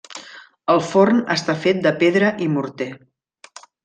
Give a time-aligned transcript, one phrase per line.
[0.75, 2.89] El forn està fet de pedra i morter.